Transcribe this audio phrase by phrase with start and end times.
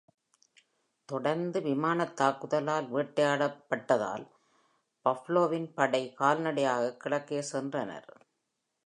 [1.09, 4.25] தொடர்ந்து விமான தாக்குதலால வேட்டையாடப்பட்டதால்,
[5.05, 8.09] பவ்லோவின் படை கால்நடையாக கிழக்கே சென்றனர்.